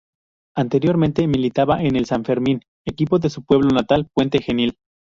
[0.55, 4.79] Anteriormente militaba en el San Fermín equipo de su pueblo natal Puente Genil.